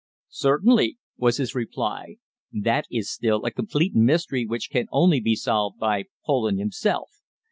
[0.31, 2.15] "Certainly," was his reply;
[2.51, 7.21] "that is still a complete mystery which can only be solved by Poland himself.